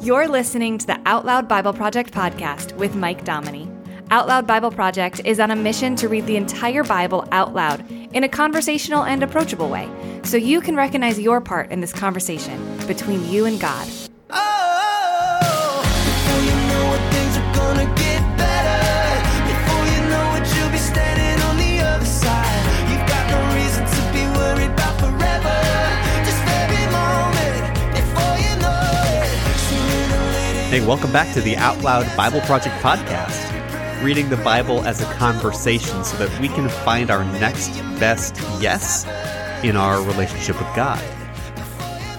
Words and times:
You're 0.00 0.28
listening 0.28 0.78
to 0.78 0.86
the 0.86 1.00
Out 1.06 1.24
Loud 1.24 1.48
Bible 1.48 1.72
Project 1.72 2.14
podcast 2.14 2.72
with 2.76 2.94
Mike 2.94 3.24
Dominy. 3.24 3.68
Out 4.12 4.28
Loud 4.28 4.46
Bible 4.46 4.70
Project 4.70 5.20
is 5.24 5.40
on 5.40 5.50
a 5.50 5.56
mission 5.56 5.96
to 5.96 6.08
read 6.08 6.24
the 6.26 6.36
entire 6.36 6.84
Bible 6.84 7.26
out 7.32 7.52
loud 7.52 7.84
in 7.90 8.22
a 8.22 8.28
conversational 8.28 9.02
and 9.02 9.24
approachable 9.24 9.68
way 9.68 9.90
so 10.22 10.36
you 10.36 10.60
can 10.60 10.76
recognize 10.76 11.18
your 11.18 11.40
part 11.40 11.72
in 11.72 11.80
this 11.80 11.92
conversation 11.92 12.78
between 12.86 13.28
you 13.28 13.46
and 13.46 13.58
God. 13.58 13.88
Welcome 30.86 31.10
back 31.12 31.32
to 31.34 31.40
the 31.40 31.56
Out 31.56 31.82
Loud 31.82 32.06
Bible 32.16 32.40
Project 32.42 32.74
podcast. 32.82 34.02
Reading 34.02 34.28
the 34.28 34.36
Bible 34.38 34.84
as 34.84 35.00
a 35.00 35.12
conversation 35.14 36.04
so 36.04 36.16
that 36.18 36.40
we 36.40 36.48
can 36.48 36.68
find 36.68 37.10
our 37.10 37.24
next 37.40 37.70
best 37.98 38.36
yes 38.60 39.04
in 39.64 39.76
our 39.76 40.00
relationship 40.02 40.58
with 40.58 40.74
God. 40.76 41.02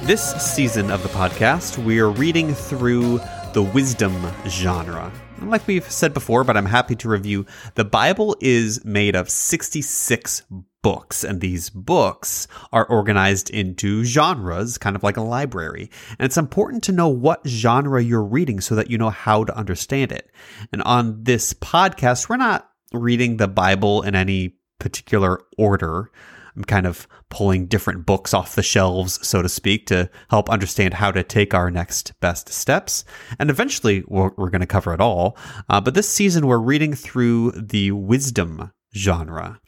This 0.02 0.34
season 0.44 0.91
of 0.91 1.04
the 1.04 1.09
podcast, 1.09 1.84
we 1.84 1.99
are 1.99 2.09
reading 2.09 2.54
through 2.54 3.20
the 3.53 3.63
wisdom 3.63 4.13
genre. 4.48 5.12
Like 5.41 5.66
we've 5.67 5.90
said 5.90 6.13
before, 6.13 6.44
but 6.44 6.55
I'm 6.55 6.66
happy 6.66 6.95
to 6.98 7.09
review, 7.09 7.45
the 7.76 7.85
Bible 7.85 8.35
is 8.41 8.84
made 8.85 9.16
of 9.16 9.30
66 9.30 10.44
books, 10.81 11.23
and 11.23 11.41
these 11.41 11.70
books 11.70 12.48
are 12.71 12.85
organized 12.85 13.49
into 13.49 14.04
genres, 14.04 14.77
kind 14.77 14.95
of 14.95 15.04
like 15.04 15.17
a 15.17 15.21
library. 15.21 15.90
And 16.17 16.26
it's 16.26 16.38
important 16.38 16.84
to 16.84 16.91
know 16.91 17.09
what 17.09 17.48
genre 17.48 18.04
you're 18.04 18.23
reading 18.23 18.62
so 18.62 18.76
that 18.76 18.91
you 18.91 18.98
know 18.98 19.09
how 19.09 19.43
to 19.43 19.57
understand 19.57 20.12
it. 20.12 20.29
And 20.71 20.84
on 20.84 21.23
this 21.23 21.54
podcast, 21.54 22.29
we're 22.29 22.37
not 22.37 22.70
reading 22.93 23.37
the 23.37 23.48
Bible 23.48 24.02
in 24.04 24.15
any 24.15 24.55
particular 24.79 25.41
order. 25.57 26.12
I'm 26.60 26.65
kind 26.65 26.85
of 26.85 27.07
pulling 27.29 27.68
different 27.68 28.05
books 28.05 28.34
off 28.34 28.55
the 28.55 28.62
shelves, 28.62 29.26
so 29.26 29.41
to 29.41 29.48
speak, 29.48 29.85
to 29.88 30.10
help 30.29 30.49
understand 30.49 30.93
how 30.93 31.10
to 31.10 31.24
take 31.24 31.54
our 31.54 31.71
next 31.71 32.20
best 32.20 32.49
steps. 32.49 33.05
And 33.40 33.49
eventually, 33.49 34.04
we're, 34.07 34.32
we're 34.35 34.49
going 34.49 34.60
to 34.60 34.68
cover 34.68 34.93
it 34.93 34.99
all. 34.99 35.37
Uh, 35.70 35.80
but 35.80 35.93
this 35.93 36.10
season, 36.10 36.46
we're 36.46 36.57
reading 36.57 36.93
through 36.93 37.52
the 37.52 37.91
wisdom 37.91 38.74
genre. 38.93 39.62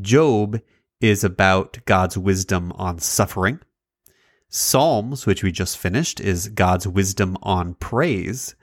Job 0.00 0.60
is 1.00 1.24
about 1.24 1.78
God's 1.86 2.16
wisdom 2.16 2.70
on 2.76 3.00
suffering. 3.00 3.58
Psalms, 4.48 5.26
which 5.26 5.42
we 5.42 5.50
just 5.50 5.76
finished, 5.76 6.20
is 6.20 6.50
God's 6.50 6.86
wisdom 6.86 7.36
on 7.42 7.74
praise. 7.74 8.54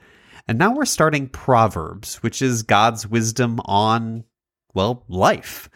And 0.48 0.58
now 0.58 0.72
we're 0.72 0.86
starting 0.86 1.28
Proverbs, 1.28 2.22
which 2.22 2.40
is 2.40 2.62
God's 2.62 3.06
wisdom 3.06 3.60
on, 3.66 4.24
well, 4.72 5.04
life. 5.08 5.68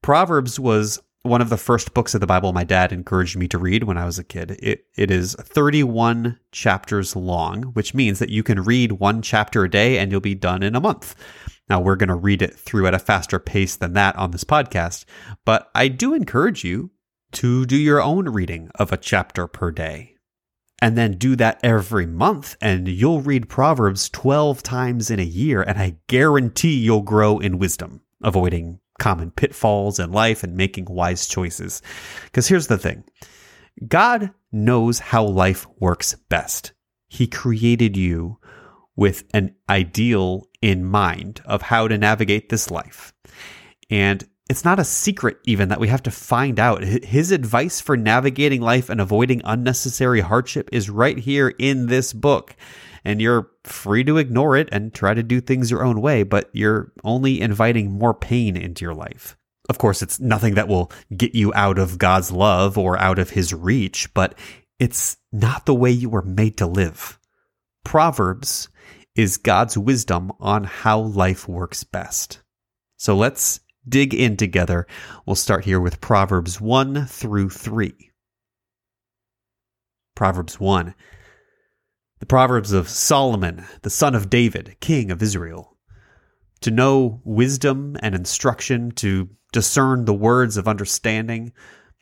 Proverbs 0.00 0.58
was 0.58 0.98
one 1.22 1.40
of 1.40 1.48
the 1.48 1.56
first 1.56 1.92
books 1.92 2.14
of 2.14 2.20
the 2.20 2.26
Bible 2.26 2.52
my 2.52 2.64
dad 2.64 2.92
encouraged 2.92 3.36
me 3.36 3.48
to 3.48 3.58
read 3.58 3.84
when 3.84 3.98
I 3.98 4.04
was 4.04 4.18
a 4.18 4.24
kid. 4.24 4.58
It, 4.62 4.86
it 4.96 5.10
is 5.10 5.34
31 5.34 6.38
chapters 6.52 7.16
long, 7.16 7.64
which 7.74 7.94
means 7.94 8.18
that 8.20 8.30
you 8.30 8.42
can 8.42 8.62
read 8.62 8.92
one 8.92 9.22
chapter 9.22 9.64
a 9.64 9.70
day 9.70 9.98
and 9.98 10.10
you'll 10.10 10.20
be 10.20 10.34
done 10.34 10.62
in 10.62 10.76
a 10.76 10.80
month. 10.80 11.14
Now, 11.68 11.80
we're 11.80 11.96
going 11.96 12.08
to 12.08 12.14
read 12.14 12.42
it 12.42 12.54
through 12.54 12.86
at 12.86 12.94
a 12.94 12.98
faster 12.98 13.38
pace 13.38 13.74
than 13.74 13.94
that 13.94 14.16
on 14.16 14.30
this 14.30 14.44
podcast, 14.44 15.04
but 15.44 15.68
I 15.74 15.88
do 15.88 16.14
encourage 16.14 16.62
you 16.62 16.92
to 17.32 17.66
do 17.66 17.76
your 17.76 18.00
own 18.00 18.28
reading 18.28 18.70
of 18.76 18.92
a 18.92 18.96
chapter 18.96 19.46
per 19.46 19.70
day. 19.72 20.14
And 20.80 20.96
then 20.96 21.16
do 21.16 21.36
that 21.36 21.58
every 21.62 22.06
month, 22.06 22.54
and 22.60 22.86
you'll 22.86 23.22
read 23.22 23.48
Proverbs 23.48 24.10
12 24.10 24.62
times 24.62 25.10
in 25.10 25.18
a 25.18 25.24
year, 25.24 25.62
and 25.62 25.78
I 25.78 25.96
guarantee 26.06 26.76
you'll 26.76 27.00
grow 27.00 27.38
in 27.38 27.58
wisdom, 27.58 28.02
avoiding 28.22 28.80
common 28.98 29.30
pitfalls 29.30 29.98
in 29.98 30.12
life 30.12 30.42
and 30.42 30.56
making 30.56 30.86
wise 30.86 31.26
choices. 31.26 31.82
Because 32.24 32.48
here's 32.48 32.66
the 32.66 32.78
thing 32.78 33.04
God 33.86 34.30
knows 34.52 34.98
how 34.98 35.24
life 35.24 35.66
works 35.78 36.14
best. 36.28 36.72
He 37.08 37.26
created 37.26 37.96
you 37.96 38.38
with 38.96 39.24
an 39.34 39.54
ideal 39.68 40.48
in 40.62 40.84
mind 40.84 41.42
of 41.44 41.62
how 41.62 41.86
to 41.86 41.98
navigate 41.98 42.48
this 42.48 42.70
life. 42.70 43.12
And 43.90 44.26
it's 44.48 44.64
not 44.64 44.78
a 44.78 44.84
secret, 44.84 45.38
even 45.44 45.68
that 45.68 45.80
we 45.80 45.88
have 45.88 46.04
to 46.04 46.10
find 46.10 46.60
out. 46.60 46.82
His 46.82 47.32
advice 47.32 47.80
for 47.80 47.96
navigating 47.96 48.60
life 48.60 48.88
and 48.88 49.00
avoiding 49.00 49.42
unnecessary 49.44 50.20
hardship 50.20 50.68
is 50.72 50.88
right 50.88 51.18
here 51.18 51.48
in 51.58 51.86
this 51.86 52.12
book. 52.12 52.56
And 53.06 53.22
you're 53.22 53.52
free 53.62 54.02
to 54.02 54.18
ignore 54.18 54.56
it 54.56 54.68
and 54.72 54.92
try 54.92 55.14
to 55.14 55.22
do 55.22 55.40
things 55.40 55.70
your 55.70 55.84
own 55.84 56.00
way, 56.00 56.24
but 56.24 56.50
you're 56.52 56.90
only 57.04 57.40
inviting 57.40 57.92
more 57.92 58.12
pain 58.12 58.56
into 58.56 58.84
your 58.84 58.94
life. 58.94 59.36
Of 59.68 59.78
course, 59.78 60.02
it's 60.02 60.18
nothing 60.18 60.54
that 60.54 60.66
will 60.66 60.90
get 61.16 61.32
you 61.32 61.54
out 61.54 61.78
of 61.78 61.98
God's 61.98 62.32
love 62.32 62.76
or 62.76 62.98
out 62.98 63.20
of 63.20 63.30
His 63.30 63.54
reach, 63.54 64.12
but 64.12 64.36
it's 64.80 65.18
not 65.30 65.66
the 65.66 65.74
way 65.74 65.92
you 65.92 66.10
were 66.10 66.22
made 66.22 66.56
to 66.56 66.66
live. 66.66 67.20
Proverbs 67.84 68.68
is 69.14 69.36
God's 69.36 69.78
wisdom 69.78 70.32
on 70.40 70.64
how 70.64 70.98
life 70.98 71.46
works 71.46 71.84
best. 71.84 72.40
So 72.96 73.14
let's 73.14 73.60
dig 73.88 74.14
in 74.14 74.36
together. 74.36 74.84
We'll 75.24 75.36
start 75.36 75.64
here 75.64 75.78
with 75.78 76.00
Proverbs 76.00 76.60
1 76.60 77.06
through 77.06 77.50
3. 77.50 78.10
Proverbs 80.16 80.58
1. 80.58 80.92
The 82.18 82.26
Proverbs 82.26 82.72
of 82.72 82.88
Solomon, 82.88 83.66
the 83.82 83.90
son 83.90 84.14
of 84.14 84.30
David, 84.30 84.76
king 84.80 85.10
of 85.10 85.22
Israel. 85.22 85.76
To 86.62 86.70
know 86.70 87.20
wisdom 87.24 87.94
and 88.00 88.14
instruction, 88.14 88.90
to 88.92 89.28
discern 89.52 90.06
the 90.06 90.14
words 90.14 90.56
of 90.56 90.66
understanding, 90.66 91.52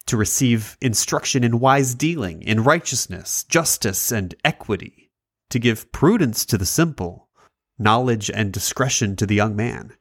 to 0.07 0.17
receive 0.17 0.77
instruction 0.81 1.43
in 1.43 1.59
wise 1.59 1.97
dealing, 1.97 2.43
in 2.43 2.63
righteousness, 2.63 3.43
justice, 3.45 4.13
and 4.13 4.37
equity, 4.45 5.11
to 5.51 5.59
give 5.59 5.91
prudence 5.91 6.45
to 6.47 6.59
the 6.59 6.67
simple, 6.67 7.29
knowledge 7.77 8.31
and 8.31 8.53
discretion 8.53 9.17
to 9.17 9.27
the 9.27 9.35
young 9.35 9.57
man, 9.57 9.95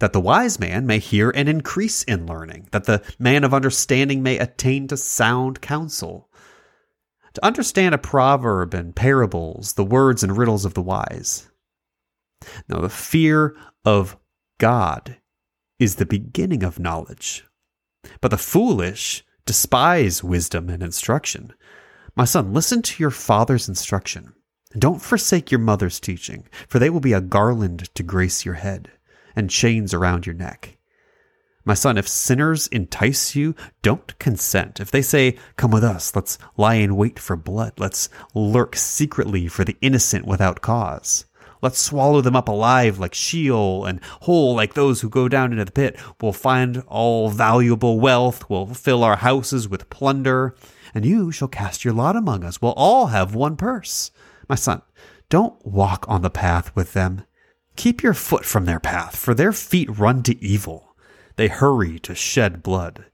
that 0.00 0.12
the 0.12 0.20
wise 0.20 0.58
man 0.58 0.86
may 0.86 0.98
hear 0.98 1.30
and 1.30 1.48
increase 1.48 2.02
in 2.04 2.26
learning, 2.26 2.66
that 2.72 2.84
the 2.84 3.02
man 3.18 3.44
of 3.44 3.54
understanding 3.54 4.22
may 4.22 4.38
attain 4.38 4.88
to 4.88 4.96
sound 4.96 5.60
counsel. 5.60 6.28
To 7.34 7.44
understand 7.44 7.94
a 7.94 7.98
proverb 7.98 8.74
and 8.74 8.94
parables, 8.94 9.74
the 9.74 9.84
words 9.84 10.22
and 10.22 10.36
riddles 10.36 10.64
of 10.64 10.74
the 10.74 10.82
wise. 10.82 11.48
Now, 12.68 12.80
the 12.80 12.88
fear 12.88 13.56
of 13.84 14.16
God 14.58 15.16
is 15.78 15.96
the 15.96 16.06
beginning 16.06 16.62
of 16.62 16.78
knowledge, 16.78 17.44
but 18.20 18.30
the 18.30 18.38
foolish 18.38 19.24
despise 19.46 20.24
wisdom 20.24 20.68
and 20.68 20.82
instruction. 20.82 21.52
My 22.16 22.24
son, 22.24 22.52
listen 22.52 22.82
to 22.82 23.02
your 23.02 23.10
father's 23.10 23.68
instruction. 23.68 24.34
And 24.72 24.80
don't 24.80 25.02
forsake 25.02 25.50
your 25.50 25.60
mother's 25.60 25.98
teaching, 25.98 26.46
for 26.68 26.78
they 26.78 26.90
will 26.90 27.00
be 27.00 27.12
a 27.12 27.20
garland 27.20 27.92
to 27.94 28.02
grace 28.02 28.44
your 28.44 28.54
head 28.54 28.90
and 29.34 29.50
chains 29.50 29.92
around 29.92 30.26
your 30.26 30.34
neck. 30.34 30.78
My 31.64 31.74
son, 31.74 31.98
if 31.98 32.08
sinners 32.08 32.68
entice 32.68 33.34
you, 33.36 33.54
don't 33.82 34.18
consent. 34.18 34.80
If 34.80 34.90
they 34.90 35.02
say, 35.02 35.36
Come 35.56 35.70
with 35.70 35.84
us, 35.84 36.14
let's 36.16 36.38
lie 36.56 36.74
in 36.74 36.96
wait 36.96 37.18
for 37.18 37.36
blood, 37.36 37.74
let's 37.76 38.08
lurk 38.34 38.76
secretly 38.76 39.46
for 39.46 39.64
the 39.64 39.76
innocent 39.80 40.26
without 40.26 40.62
cause. 40.62 41.26
Let's 41.62 41.78
swallow 41.78 42.22
them 42.22 42.36
up 42.36 42.48
alive 42.48 42.98
like 42.98 43.12
Sheol 43.12 43.84
and 43.84 44.00
whole 44.22 44.54
like 44.54 44.72
those 44.72 45.02
who 45.02 45.10
go 45.10 45.28
down 45.28 45.52
into 45.52 45.64
the 45.66 45.72
pit. 45.72 45.98
We'll 46.20 46.32
find 46.32 46.82
all 46.86 47.28
valuable 47.28 48.00
wealth. 48.00 48.48
We'll 48.48 48.68
fill 48.68 49.04
our 49.04 49.16
houses 49.16 49.68
with 49.68 49.90
plunder. 49.90 50.56
And 50.94 51.04
you 51.04 51.30
shall 51.30 51.48
cast 51.48 51.84
your 51.84 51.92
lot 51.92 52.16
among 52.16 52.44
us. 52.44 52.62
We'll 52.62 52.72
all 52.72 53.08
have 53.08 53.34
one 53.34 53.56
purse. 53.56 54.10
My 54.48 54.54
son, 54.54 54.80
don't 55.28 55.64
walk 55.64 56.06
on 56.08 56.22
the 56.22 56.30
path 56.30 56.74
with 56.74 56.94
them. 56.94 57.24
Keep 57.76 58.02
your 58.02 58.14
foot 58.14 58.44
from 58.44 58.64
their 58.64 58.80
path, 58.80 59.16
for 59.16 59.34
their 59.34 59.52
feet 59.52 59.98
run 59.98 60.22
to 60.24 60.42
evil. 60.42 60.89
They 61.40 61.48
hurry 61.48 61.98
to 62.00 62.14
shed 62.14 62.62
blood. 62.62 63.06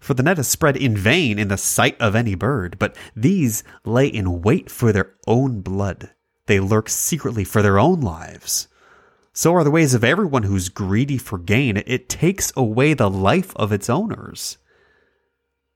For 0.00 0.14
the 0.14 0.22
net 0.22 0.38
is 0.38 0.48
spread 0.48 0.78
in 0.78 0.96
vain 0.96 1.38
in 1.38 1.48
the 1.48 1.58
sight 1.58 2.00
of 2.00 2.16
any 2.16 2.34
bird, 2.34 2.78
but 2.78 2.96
these 3.14 3.64
lay 3.84 4.06
in 4.06 4.40
wait 4.40 4.70
for 4.70 4.92
their 4.92 5.12
own 5.26 5.60
blood. 5.60 6.08
They 6.46 6.58
lurk 6.58 6.88
secretly 6.88 7.44
for 7.44 7.60
their 7.60 7.78
own 7.78 8.00
lives. 8.00 8.66
So 9.34 9.54
are 9.54 9.62
the 9.62 9.70
ways 9.70 9.92
of 9.92 10.02
everyone 10.02 10.44
who's 10.44 10.70
greedy 10.70 11.18
for 11.18 11.36
gain. 11.36 11.82
It 11.86 12.08
takes 12.08 12.50
away 12.56 12.94
the 12.94 13.10
life 13.10 13.54
of 13.56 13.72
its 13.72 13.90
owners. 13.90 14.56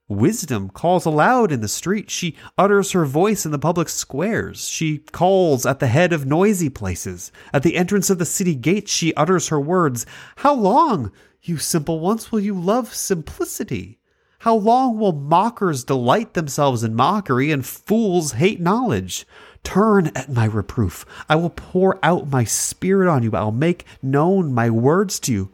Wisdom 0.09 0.71
calls 0.71 1.05
aloud 1.05 1.51
in 1.51 1.61
the 1.61 1.69
street. 1.69 2.11
She 2.11 2.37
utters 2.57 2.93
her 2.93 3.05
voice 3.05 3.45
in 3.45 3.51
the 3.51 3.59
public 3.59 3.89
squares. 3.89 4.69
She 4.69 4.99
calls 4.99 5.67
at 5.67 5.81
the 5.81 5.89
head 5.89 6.13
of 6.13 6.25
noisy 6.25 6.71
places. 6.71 7.33
At 7.53 7.65
the 7.65 7.77
entrance 7.77 8.09
of 8.09 8.19
the 8.19 8.25
city 8.25 8.55
gates, 8.55 8.93
she 8.93 9.13
utters 9.15 9.49
her 9.49 9.61
words. 9.61 10.07
How 10.37 10.55
long, 10.55 11.11
you 11.43 11.59
simple 11.59 11.99
ones, 11.99 12.31
will 12.31 12.39
you 12.39 12.55
love 12.55 12.95
simplicity? 12.95 13.99
How 14.41 14.55
long 14.55 14.97
will 14.97 15.13
mockers 15.13 15.83
delight 15.83 16.35
themselves 16.35 16.85
in 16.85 16.95
mockery 16.95 17.51
and 17.51 17.67
fools 17.67 18.33
hate 18.33 18.61
knowledge? 18.61 19.27
Turn 19.65 20.13
at 20.15 20.31
my 20.31 20.45
reproof. 20.45 21.05
I 21.29 21.35
will 21.35 21.51
pour 21.51 21.99
out 22.05 22.29
my 22.31 22.45
spirit 22.45 23.11
on 23.11 23.25
you. 23.25 23.33
I'll 23.35 23.51
make 23.51 23.85
known 24.03 24.53
my 24.53 24.71
words 24.71 25.19
to 25.21 25.33
you. 25.33 25.53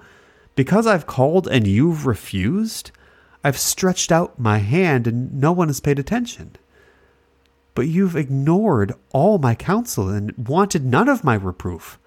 Because 0.56 0.86
I've 0.86 1.06
called 1.06 1.48
and 1.48 1.66
you've 1.66 2.04
refused, 2.04 2.90
I've 3.44 3.58
stretched 3.58 4.12
out 4.12 4.38
my 4.38 4.58
hand 4.58 5.06
and 5.06 5.34
no 5.40 5.52
one 5.52 5.68
has 5.68 5.80
paid 5.80 5.98
attention. 5.98 6.56
But 7.74 7.88
you've 7.88 8.16
ignored 8.16 8.92
all 9.12 9.38
my 9.38 9.54
counsel 9.54 10.08
and 10.08 10.36
wanted 10.36 10.84
none 10.84 11.08
of 11.08 11.24
my 11.24 11.34
reproof. 11.34 11.98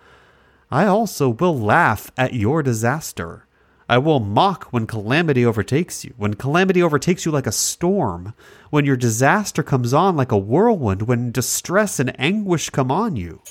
I 0.71 0.85
also 0.85 1.29
will 1.29 1.57
laugh 1.57 2.11
at 2.17 2.33
your 2.33 2.63
disaster. 2.63 3.45
I 3.87 3.99
will 3.99 4.19
mock 4.19 4.65
when 4.65 4.87
calamity 4.87 5.45
overtakes 5.45 6.03
you, 6.03 6.13
when 6.17 6.33
calamity 6.33 6.81
overtakes 6.81 7.25
you 7.25 7.31
like 7.31 7.45
a 7.45 7.51
storm, 7.51 8.33
when 8.71 8.85
your 8.85 8.97
disaster 8.97 9.61
comes 9.61 9.93
on 9.93 10.15
like 10.15 10.31
a 10.31 10.37
whirlwind, 10.37 11.03
when 11.03 11.31
distress 11.31 11.99
and 11.99 12.19
anguish 12.19 12.71
come 12.71 12.91
on 12.91 13.15
you. 13.15 13.41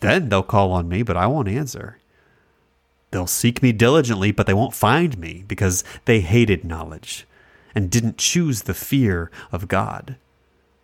Then 0.00 0.28
they'll 0.28 0.42
call 0.42 0.72
on 0.72 0.88
me, 0.88 1.02
but 1.02 1.16
I 1.16 1.26
won't 1.26 1.48
answer. 1.48 1.97
They'll 3.10 3.26
seek 3.26 3.62
me 3.62 3.72
diligently, 3.72 4.32
but 4.32 4.46
they 4.46 4.54
won't 4.54 4.74
find 4.74 5.18
me 5.18 5.44
because 5.48 5.82
they 6.04 6.20
hated 6.20 6.64
knowledge 6.64 7.26
and 7.74 7.90
didn't 7.90 8.18
choose 8.18 8.62
the 8.62 8.74
fear 8.74 9.30
of 9.50 9.68
God. 9.68 10.16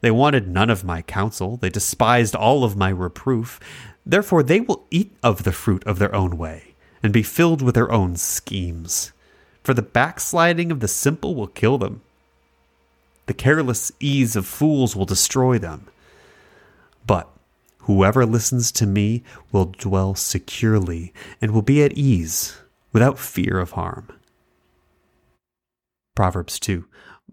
They 0.00 0.10
wanted 0.10 0.48
none 0.48 0.70
of 0.70 0.84
my 0.84 1.02
counsel, 1.02 1.56
they 1.56 1.70
despised 1.70 2.34
all 2.34 2.64
of 2.64 2.76
my 2.76 2.90
reproof. 2.90 3.58
Therefore, 4.04 4.42
they 4.42 4.60
will 4.60 4.84
eat 4.90 5.16
of 5.22 5.44
the 5.44 5.52
fruit 5.52 5.82
of 5.86 5.98
their 5.98 6.14
own 6.14 6.36
way 6.36 6.74
and 7.02 7.12
be 7.12 7.22
filled 7.22 7.62
with 7.62 7.74
their 7.74 7.90
own 7.90 8.16
schemes. 8.16 9.12
For 9.62 9.72
the 9.72 9.82
backsliding 9.82 10.70
of 10.70 10.80
the 10.80 10.88
simple 10.88 11.34
will 11.34 11.46
kill 11.46 11.78
them. 11.78 12.02
The 13.26 13.34
careless 13.34 13.92
ease 13.98 14.36
of 14.36 14.46
fools 14.46 14.94
will 14.94 15.06
destroy 15.06 15.58
them. 15.58 15.88
But 17.06 17.30
whoever 17.84 18.26
listens 18.26 18.72
to 18.72 18.86
me 18.86 19.22
will 19.52 19.66
dwell 19.66 20.14
securely 20.14 21.12
and 21.40 21.52
will 21.52 21.62
be 21.62 21.82
at 21.82 21.92
ease 21.92 22.56
without 22.92 23.18
fear 23.18 23.58
of 23.58 23.72
harm. 23.72 24.08
Proverbs 26.14 26.58
2 26.60 26.86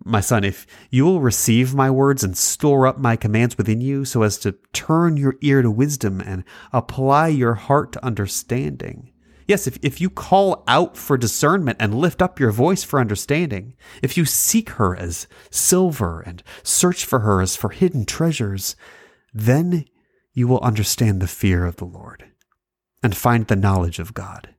My 0.04 0.22
son, 0.22 0.44
if 0.44 0.66
you 0.90 1.06
will 1.06 1.22
receive 1.22 1.76
my 1.76 1.90
words 1.90 2.24
and 2.24 2.38
store 2.38 2.88
up 2.88 2.98
my 2.98 3.16
commands 3.16 3.58
within 3.58 3.82
you, 3.82 4.06
so 4.06 4.24
as 4.24 4.38
to 4.40 4.56
turn 4.74 5.18
your 5.18 5.36
ear 5.42 5.62
to 5.62 5.72
wisdom 5.72 6.22
and 6.22 6.44
apply 6.74 7.28
your 7.28 7.54
heart 7.54 7.92
to 7.94 8.06
understanding, 8.06 9.12
Yes, 9.48 9.68
if, 9.68 9.78
if 9.82 10.00
you 10.00 10.10
call 10.10 10.64
out 10.66 10.96
for 10.96 11.18
discernment 11.18 11.76
and 11.82 11.94
lift 11.94 12.22
up 12.22 12.40
your 12.40 12.52
voice 12.52 12.86
for 12.86 13.02
understanding, 13.02 13.74
if 14.02 14.16
you 14.16 14.24
seek 14.24 14.70
her 14.72 14.96
as 14.96 15.28
silver 15.50 16.22
and 16.22 16.42
search 16.64 17.04
for 17.04 17.20
her 17.20 17.42
as 17.42 17.58
for 17.58 17.70
hidden 17.70 18.06
treasures, 18.06 18.78
then 19.34 19.84
you 20.34 20.48
will 20.48 20.60
understand 20.62 21.22
the 21.22 21.28
fear 21.28 21.66
of 21.66 21.78
the 21.78 21.86
Lord 21.86 22.26
and 23.04 23.16
find 23.16 23.48
the 23.48 23.56
knowledge 23.56 24.00
of 24.00 24.14
God. 24.14 24.56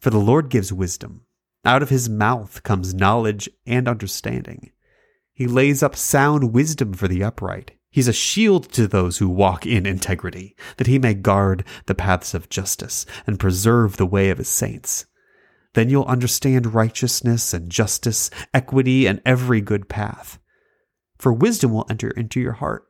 For 0.00 0.10
the 0.10 0.18
Lord 0.18 0.48
gives 0.48 0.72
wisdom. 0.72 1.22
Out 1.64 1.82
of 1.82 1.90
his 1.90 2.08
mouth 2.08 2.62
comes 2.62 2.94
knowledge 2.94 3.48
and 3.66 3.88
understanding. 3.88 4.70
He 5.32 5.46
lays 5.46 5.82
up 5.82 5.96
sound 5.96 6.52
wisdom 6.52 6.94
for 6.94 7.08
the 7.08 7.22
upright. 7.22 7.72
He's 7.90 8.08
a 8.08 8.12
shield 8.12 8.70
to 8.72 8.86
those 8.86 9.18
who 9.18 9.28
walk 9.28 9.66
in 9.66 9.86
integrity, 9.86 10.54
that 10.76 10.86
he 10.86 10.98
may 10.98 11.14
guard 11.14 11.64
the 11.86 11.94
paths 11.94 12.34
of 12.34 12.48
justice 12.48 13.06
and 13.26 13.40
preserve 13.40 13.96
the 13.96 14.06
way 14.06 14.30
of 14.30 14.38
his 14.38 14.48
saints. 14.48 15.06
Then 15.74 15.90
you'll 15.90 16.04
understand 16.04 16.74
righteousness 16.74 17.52
and 17.52 17.70
justice, 17.70 18.30
equity, 18.54 19.06
and 19.06 19.20
every 19.24 19.60
good 19.60 19.88
path. 19.88 20.38
For 21.18 21.32
wisdom 21.32 21.72
will 21.72 21.86
enter 21.90 22.10
into 22.10 22.40
your 22.40 22.52
heart, 22.52 22.86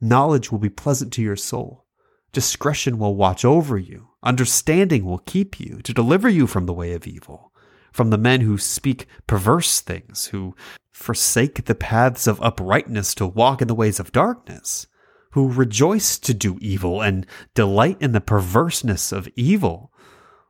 knowledge 0.00 0.50
will 0.50 0.58
be 0.58 0.70
pleasant 0.70 1.12
to 1.14 1.22
your 1.22 1.36
soul, 1.36 1.84
discretion 2.32 2.98
will 2.98 3.14
watch 3.14 3.44
over 3.44 3.76
you, 3.76 4.08
understanding 4.22 5.04
will 5.04 5.18
keep 5.18 5.60
you 5.60 5.80
to 5.82 5.94
deliver 5.94 6.28
you 6.28 6.46
from 6.46 6.66
the 6.66 6.72
way 6.72 6.92
of 6.92 7.06
evil. 7.06 7.52
From 7.92 8.10
the 8.10 8.18
men 8.18 8.42
who 8.42 8.56
speak 8.56 9.06
perverse 9.26 9.80
things, 9.80 10.26
who 10.26 10.54
forsake 10.92 11.64
the 11.64 11.74
paths 11.74 12.26
of 12.26 12.40
uprightness 12.40 13.14
to 13.16 13.26
walk 13.26 13.60
in 13.60 13.68
the 13.68 13.74
ways 13.74 13.98
of 13.98 14.12
darkness, 14.12 14.86
who 15.32 15.50
rejoice 15.50 16.18
to 16.18 16.34
do 16.34 16.58
evil 16.60 17.00
and 17.00 17.26
delight 17.54 17.96
in 18.00 18.12
the 18.12 18.20
perverseness 18.20 19.12
of 19.12 19.28
evil, 19.34 19.92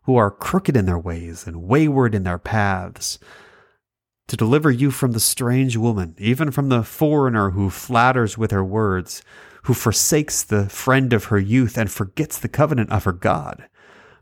who 0.03 0.17
are 0.17 0.31
crooked 0.31 0.77
in 0.77 0.87
their 0.87 0.99
ways 0.99 1.47
and 1.47 1.63
wayward 1.63 2.15
in 2.15 2.25
their 2.25 2.39
paths, 2.39 3.19
to 4.31 4.37
deliver 4.37 4.71
you 4.71 4.93
from 4.93 5.11
the 5.11 5.19
strange 5.19 5.77
woman, 5.77 6.15
even 6.17 6.53
from 6.53 6.69
the 6.69 6.85
foreigner 6.85 7.51
who 7.51 7.69
flatters 7.69 8.39
with 8.39 8.53
her 8.53 8.65
words, 8.65 9.25
who 9.65 9.75
forsakes 9.75 10.45
the 10.45 10.69
friend 10.69 11.13
of 11.13 11.25
her 11.25 11.39
youth 11.39 11.77
and 11.77 11.91
forgets 11.91 12.39
the 12.39 12.49
covenant 12.49 12.93
of 12.93 13.03
her 13.03 13.13
God. 13.13 13.69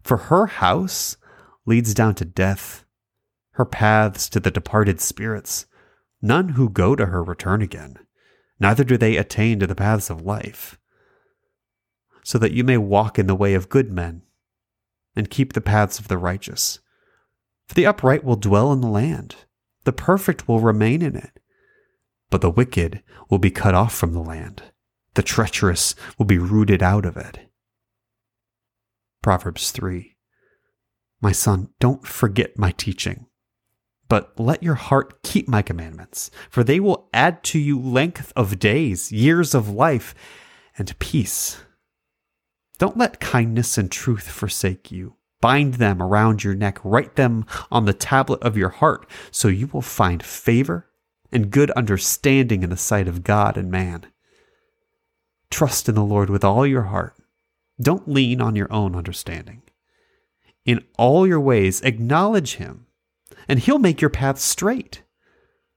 For 0.03 0.17
her 0.17 0.47
house 0.47 1.19
leads 1.67 1.93
down 1.93 2.15
to 2.15 2.25
death 2.25 2.87
her 3.53 3.67
paths 3.67 4.31
to 4.31 4.41
the 4.41 4.51
departed 4.51 4.99
spirits. 4.99 5.67
None 6.23 6.51
who 6.51 6.71
go 6.71 6.97
to 6.97 7.07
her 7.07 7.23
return 7.23 7.61
again, 7.61 7.99
neither 8.59 8.85
do 8.85 8.97
they 8.97 9.19
attain 9.19 9.61
to 9.61 9.67
the 9.67 9.75
paths 9.75 10.09
of 10.09 10.23
life. 10.23 10.79
So 12.23 12.39
that 12.39 12.53
you 12.53 12.65
may 12.65 12.79
walk 12.79 13.19
in 13.19 13.27
the 13.27 13.35
way 13.35 13.53
of 13.53 13.69
good 13.69 13.93
men, 13.93 14.23
and 15.15 15.29
keep 15.29 15.53
the 15.53 15.61
paths 15.61 15.99
of 15.99 16.09
the 16.09 16.17
righteous. 16.17 16.79
For 17.67 17.75
the 17.75 17.85
upright 17.85 18.25
will 18.25 18.37
dwell 18.37 18.73
in 18.73 18.81
the 18.81 18.89
land, 18.89 19.37
the 19.89 19.93
perfect 19.95 20.47
will 20.47 20.61
remain 20.61 21.01
in 21.01 21.17
it. 21.17 21.41
But 22.29 22.43
the 22.43 22.51
wicked 22.51 23.03
will 23.31 23.39
be 23.39 23.51
cut 23.51 23.75
off 23.75 23.95
from 23.95 24.13
the 24.13 24.21
land, 24.21 24.63
the 25.15 25.23
treacherous 25.23 25.95
will 26.19 26.27
be 26.27 26.37
rooted 26.37 26.83
out 26.83 27.07
of 27.07 27.17
it. 27.17 27.49
Proverbs 29.23 29.71
3 29.71 30.15
My 31.23 31.33
son, 31.33 31.71
don't 31.81 32.07
forget 32.07 32.59
my 32.59 32.73
teaching 32.73 33.29
but 34.11 34.39
let 34.39 34.63
your 34.63 34.75
heart 34.75 35.23
keep 35.23 35.49
my 35.49 35.61
commandments, 35.61 36.31
for 36.51 36.65
they 36.65 36.81
will 36.81 37.09
add 37.13 37.43
to 37.45 37.59
you 37.59 37.79
length 37.79 38.33
of 38.35 38.59
days, 38.59 39.13
years 39.13 39.55
of 39.55 39.69
life, 39.69 40.15
and 40.79 40.99
peace. 40.99 41.61
Don't 42.79 42.97
let 42.97 43.21
kindness 43.21 43.77
and 43.77 43.93
truth 43.93 44.27
forsake 44.31 44.91
you. 44.91 45.18
Bind 45.41 45.75
them 45.75 46.03
around 46.03 46.43
your 46.43 46.55
neck, 46.55 46.79
write 46.83 47.17
them 47.17 47.47
on 47.71 47.85
the 47.85 47.93
tablet 47.93 48.43
of 48.43 48.57
your 48.57 48.71
heart, 48.71 49.09
so 49.31 49.49
you 49.49 49.69
will 49.69 49.83
find 49.83 50.23
favor 50.23 50.89
and 51.31 51.51
good 51.51 51.71
understanding 51.73 52.63
in 52.63 52.71
the 52.71 52.77
sight 52.77 53.07
of 53.07 53.23
God 53.23 53.57
and 53.57 53.71
man. 53.71 54.07
Trust 55.51 55.89
in 55.89 55.95
the 55.95 56.05
Lord 56.05 56.29
with 56.29 56.45
all 56.45 56.67
your 56.67 56.85
heart. 56.85 57.15
Don't 57.81 58.09
lean 58.09 58.41
on 58.41 58.57
your 58.57 58.73
own 58.73 58.97
understanding. 58.97 59.63
In 60.65 60.85
all 60.99 61.27
your 61.27 61.41
ways, 61.41 61.81
acknowledge 61.83 62.57
Him 62.57 62.89
and 63.49 63.59
he'll 63.59 63.79
make 63.79 64.01
your 64.01 64.11
path 64.11 64.39
straight. 64.39 65.03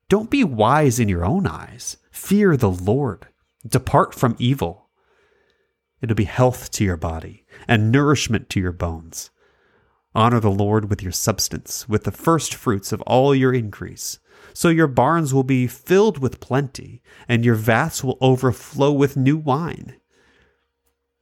Don't 0.10 0.30
be 0.30 0.44
wise 0.44 1.00
in 1.00 1.08
your 1.08 1.26
own 1.26 1.48
eyes. 1.48 1.98
Fear 2.12 2.58
the 2.58 2.72
Lord. 2.72 3.28
Depart 3.68 4.14
from 4.14 4.36
evil. 4.38 4.90
It'll 6.02 6.16
be 6.16 6.26
health 6.26 6.72
to 6.72 6.84
your 6.84 6.98
body 6.98 7.46
and 7.68 7.92
nourishment 7.92 8.50
to 8.50 8.60
your 8.60 8.72
bones. 8.72 9.30
Honor 10.14 10.40
the 10.40 10.52
Lord 10.52 10.90
with 10.90 11.02
your 11.02 11.14
substance, 11.14 11.88
with 11.88 12.04
the 12.04 12.12
first 12.12 12.54
fruits 12.54 12.92
of 12.92 13.02
all 13.04 13.34
your 13.34 13.54
increase. 13.54 14.20
So 14.54 14.68
your 14.68 14.88
barns 14.88 15.34
will 15.34 15.44
be 15.44 15.68
filled 15.68 16.18
with 16.18 16.42
plenty, 16.42 17.02
and 17.30 17.46
your 17.46 17.56
vats 17.56 18.04
will 18.04 18.18
overflow 18.20 18.92
with 18.92 19.16
new 19.16 19.38
wine. 19.38 19.96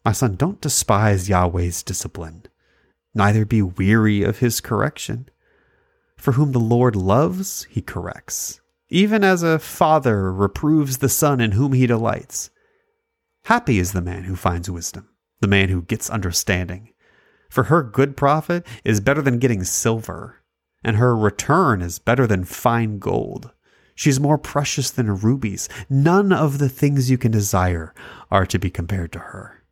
My 0.03 0.11
son, 0.11 0.35
don't 0.35 0.61
despise 0.61 1.29
Yahweh's 1.29 1.83
discipline, 1.83 2.43
neither 3.13 3.45
be 3.45 3.61
weary 3.61 4.23
of 4.23 4.39
his 4.39 4.61
correction. 4.61 5.29
For 6.17 6.31
whom 6.31 6.51
the 6.51 6.59
Lord 6.59 6.95
loves, 6.95 7.65
he 7.69 7.81
corrects, 7.81 8.59
even 8.89 9.23
as 9.23 9.43
a 9.43 9.59
father 9.59 10.33
reproves 10.33 10.97
the 10.97 11.09
son 11.09 11.39
in 11.39 11.51
whom 11.51 11.73
he 11.73 11.85
delights. 11.85 12.49
Happy 13.45 13.77
is 13.77 13.91
the 13.91 14.01
man 14.01 14.23
who 14.23 14.35
finds 14.35 14.69
wisdom, 14.69 15.07
the 15.41 15.47
man 15.47 15.69
who 15.69 15.83
gets 15.83 16.09
understanding. 16.09 16.93
For 17.49 17.65
her 17.65 17.83
good 17.83 18.15
profit 18.15 18.65
is 18.83 19.01
better 19.01 19.21
than 19.21 19.39
getting 19.39 19.63
silver, 19.63 20.41
and 20.83 20.97
her 20.97 21.15
return 21.15 21.81
is 21.81 21.99
better 21.99 22.27
than 22.27 22.45
fine 22.45 22.99
gold. 22.99 23.51
She's 23.95 24.19
more 24.19 24.37
precious 24.37 24.91
than 24.91 25.17
rubies. 25.17 25.67
None 25.89 26.31
of 26.31 26.59
the 26.59 26.69
things 26.69 27.11
you 27.11 27.17
can 27.17 27.31
desire 27.31 27.93
are 28.31 28.45
to 28.45 28.57
be 28.57 28.69
compared 28.69 29.11
to 29.13 29.19
her. 29.19 29.63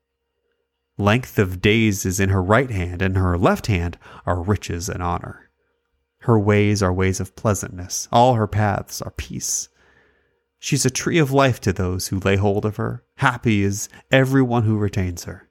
Length 0.98 1.38
of 1.38 1.62
days 1.62 2.06
is 2.06 2.20
in 2.20 2.30
her 2.30 2.42
right 2.42 2.72
hand, 2.72 3.02
and 3.02 3.16
her 3.16 3.38
left 3.38 3.68
hand 3.68 3.98
are 4.26 4.42
riches 4.42 4.90
and 4.90 5.02
honor. 5.02 5.50
Her 6.22 6.40
ways 6.40 6.82
are 6.82 6.92
ways 6.92 7.20
of 7.20 7.36
pleasantness, 7.36 8.10
all 8.12 8.34
her 8.34 8.48
paths 8.48 9.02
are 9.02 9.12
peace. 9.12 9.70
She's 10.60 10.86
a 10.86 10.90
tree 10.90 11.20
of 11.20 11.32
life 11.32 11.62
to 11.62 11.72
those 11.72 12.08
who 12.08 12.20
lay 12.20 12.36
hold 12.36 12.66
of 12.66 12.78
her. 12.78 13.04
Happy 13.18 13.64
is 13.64 13.88
every 14.12 14.42
one 14.42 14.64
who 14.64 14.78
retains 14.78 15.26
her. 15.26 15.48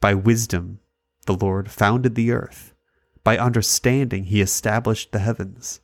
By 0.00 0.14
wisdom, 0.14 0.80
the 1.26 1.34
Lord 1.36 1.70
founded 1.70 2.14
the 2.14 2.32
earth. 2.32 2.74
By 3.22 3.38
understanding, 3.38 4.24
he 4.24 4.40
established 4.40 5.12
the 5.12 5.18
heavens. 5.18 5.80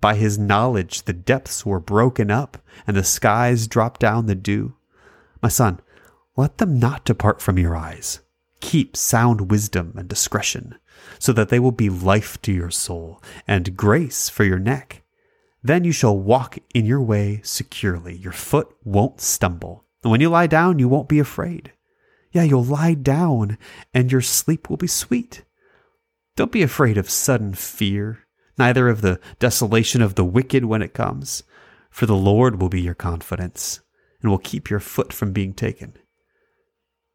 By 0.00 0.14
his 0.14 0.38
knowledge, 0.38 1.02
the 1.02 1.12
depths 1.12 1.64
were 1.64 1.80
broken 1.80 2.30
up, 2.30 2.58
and 2.86 2.96
the 2.96 3.04
skies 3.04 3.66
dropped 3.66 4.00
down 4.00 4.26
the 4.26 4.34
dew. 4.34 4.76
My 5.42 5.48
son, 5.48 5.80
Let 6.36 6.58
them 6.58 6.78
not 6.78 7.04
depart 7.04 7.40
from 7.40 7.58
your 7.58 7.76
eyes. 7.76 8.20
Keep 8.60 8.96
sound 8.96 9.50
wisdom 9.50 9.94
and 9.96 10.08
discretion, 10.08 10.76
so 11.18 11.32
that 11.32 11.48
they 11.48 11.58
will 11.58 11.72
be 11.72 11.90
life 11.90 12.40
to 12.42 12.52
your 12.52 12.70
soul 12.70 13.22
and 13.46 13.76
grace 13.76 14.28
for 14.28 14.44
your 14.44 14.58
neck. 14.58 15.02
Then 15.62 15.84
you 15.84 15.92
shall 15.92 16.16
walk 16.18 16.58
in 16.74 16.84
your 16.84 17.00
way 17.00 17.40
securely. 17.42 18.14
Your 18.14 18.32
foot 18.32 18.74
won't 18.84 19.20
stumble. 19.20 19.84
And 20.02 20.10
when 20.10 20.20
you 20.20 20.28
lie 20.28 20.46
down, 20.46 20.78
you 20.78 20.88
won't 20.88 21.08
be 21.08 21.18
afraid. 21.18 21.72
Yeah, 22.34 22.42
you'll 22.42 22.64
lie 22.64 22.94
down 22.94 23.58
and 23.94 24.10
your 24.10 24.20
sleep 24.20 24.68
will 24.68 24.76
be 24.76 24.88
sweet. 24.88 25.44
Don't 26.34 26.50
be 26.50 26.62
afraid 26.62 26.98
of 26.98 27.08
sudden 27.08 27.54
fear, 27.54 28.26
neither 28.58 28.88
of 28.88 29.02
the 29.02 29.20
desolation 29.38 30.02
of 30.02 30.16
the 30.16 30.24
wicked 30.24 30.64
when 30.64 30.82
it 30.82 30.94
comes, 30.94 31.44
for 31.90 32.06
the 32.06 32.16
Lord 32.16 32.60
will 32.60 32.68
be 32.68 32.80
your 32.80 32.94
confidence 32.94 33.80
and 34.20 34.32
will 34.32 34.38
keep 34.38 34.68
your 34.68 34.80
foot 34.80 35.12
from 35.12 35.32
being 35.32 35.54
taken. 35.54 35.94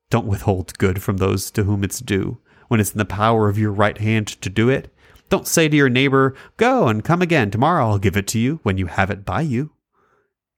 Don't 0.10 0.26
withhold 0.26 0.78
good 0.78 1.04
from 1.04 1.18
those 1.18 1.52
to 1.52 1.66
whom 1.66 1.84
it's 1.84 2.00
due 2.00 2.40
when 2.70 2.80
it's 2.80 2.94
in 2.94 2.98
the 2.98 3.04
power 3.04 3.50
of 3.50 3.58
your 3.58 3.74
right 3.74 3.98
hand 3.98 4.28
to 4.28 4.50
do 4.50 4.70
it. 4.70 4.94
Don't 5.28 5.48
say 5.48 5.68
to 5.68 5.76
your 5.76 5.90
neighbor, 5.90 6.34
Go 6.56 6.88
and 6.88 7.04
come 7.04 7.22
again. 7.22 7.52
Tomorrow 7.52 7.90
I'll 7.90 8.00
give 8.00 8.16
it 8.16 8.28
to 8.28 8.40
you 8.40 8.62
when 8.64 8.78
you 8.78 8.86
have 8.86 9.12
it 9.12 9.26
by 9.26 9.42
you. 9.42 9.72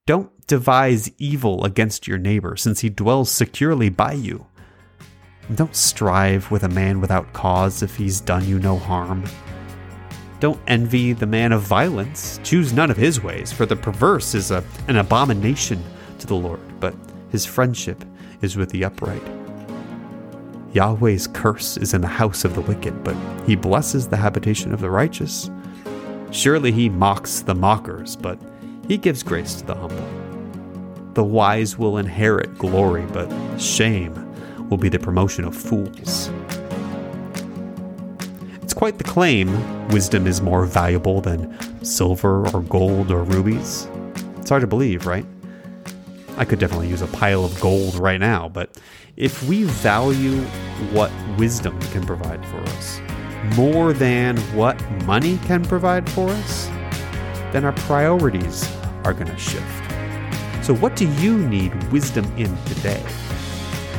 Don't 0.06 0.46
devise 0.46 1.12
evil 1.18 1.66
against 1.66 2.08
your 2.08 2.18
neighbor, 2.18 2.56
since 2.56 2.82
he 2.82 2.90
dwells 2.90 3.32
securely 3.32 3.90
by 3.90 4.14
you. 4.14 4.46
Don't 5.56 5.76
strive 5.76 6.50
with 6.50 6.64
a 6.64 6.70
man 6.70 7.02
without 7.02 7.34
cause 7.34 7.84
if 7.84 7.98
he's 7.98 8.22
done 8.22 8.48
you 8.48 8.58
no 8.58 8.78
harm. 8.78 9.26
Don't 10.40 10.60
envy 10.66 11.12
the 11.12 11.26
man 11.26 11.52
of 11.52 11.62
violence. 11.62 12.40
Choose 12.42 12.72
none 12.72 12.90
of 12.90 12.96
his 12.96 13.22
ways, 13.22 13.52
for 13.52 13.66
the 13.66 13.76
perverse 13.76 14.34
is 14.34 14.50
a, 14.50 14.64
an 14.88 14.96
abomination 14.96 15.84
to 16.20 16.28
the 16.28 16.36
Lord, 16.36 16.62
but 16.80 16.96
his 17.32 17.46
friendship 17.46 18.06
is 18.42 18.56
with 18.56 18.70
the 18.70 18.86
upright. 18.86 19.22
Yahweh's 20.72 21.28
curse 21.28 21.76
is 21.76 21.94
in 21.94 22.00
the 22.00 22.08
house 22.08 22.46
of 22.46 22.56
the 22.56 22.62
wicked, 22.62 23.04
but 23.04 23.18
he 23.46 23.56
blesses 23.56 24.08
the 24.08 24.18
habitation 24.18 24.74
of 24.74 24.80
the 24.80 24.90
righteous. 24.90 25.52
Surely 26.32 26.72
he 26.72 26.88
mocks 26.88 27.42
the 27.42 27.56
mockers, 27.56 28.16
but 28.16 28.40
he 28.88 28.98
gives 28.98 29.22
grace 29.22 29.56
to 29.56 29.66
the 29.66 29.76
humble. 29.76 31.14
The 31.14 31.26
wise 31.26 31.78
will 31.78 31.98
inherit 31.98 32.58
glory, 32.58 33.06
but 33.08 33.30
shame 33.58 34.31
will 34.72 34.78
be 34.78 34.90
the 34.90 34.98
promotion 34.98 35.44
of 35.44 35.56
fools. 35.56 36.32
It's 38.64 38.74
quite 38.74 38.98
the 38.98 39.04
claim 39.04 39.88
wisdom 39.90 40.26
is 40.26 40.42
more 40.42 40.66
valuable 40.66 41.20
than 41.20 41.56
silver 41.84 42.48
or 42.50 42.62
gold 42.62 43.12
or 43.12 43.24
rubies. 43.24 43.88
It's 44.38 44.50
hard 44.50 44.62
to 44.62 44.68
believe, 44.68 45.06
right? 45.06 45.26
I 46.38 46.46
could 46.46 46.58
definitely 46.58 46.88
use 46.88 47.02
a 47.02 47.08
pile 47.08 47.44
of 47.44 47.60
gold 47.60 47.96
right 47.96 48.20
now, 48.20 48.48
but 48.48 48.80
if 49.18 49.44
we 49.44 49.64
value 49.66 50.42
what 50.94 51.12
wisdom 51.38 51.80
can 51.92 52.06
provide 52.06 52.44
for 52.48 52.58
us 52.62 53.02
more 53.56 53.92
than 53.92 54.38
what 54.56 54.80
money 55.06 55.38
can 55.46 55.66
provide 55.66 56.10
for 56.10 56.30
us, 56.30 56.68
then 57.52 57.66
our 57.66 57.74
priorities 57.74 58.72
are 59.04 59.14
going 59.14 59.28
to 59.28 59.38
shift. 59.38 59.66
So, 60.64 60.76
what 60.76 60.96
do 60.96 61.08
you 61.16 61.38
need 61.38 61.74
wisdom 61.92 62.26
in 62.38 62.56
today? 62.66 63.04